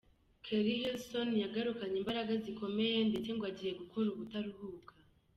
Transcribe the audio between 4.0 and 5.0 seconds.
ubutaruhuka.